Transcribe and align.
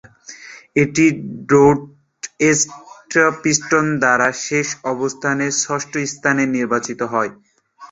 এটি 0.75 1.05
Detroit 1.49 2.59
Piston 3.41 3.85
দ্বারা 4.01 4.27
শেষ 4.45 4.67
অবস্থানে, 4.91 5.45
ষষ্ঠ 5.63 5.93
স্থানে 6.07 6.43
নির্বাচিত 6.55 6.99
হয়। 7.13 7.31